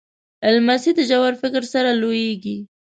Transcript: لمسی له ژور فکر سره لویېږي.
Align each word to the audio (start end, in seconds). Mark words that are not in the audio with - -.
لمسی 0.53 0.91
له 0.97 1.03
ژور 1.09 1.33
فکر 1.41 1.63
سره 1.73 1.89
لویېږي. 2.01 2.57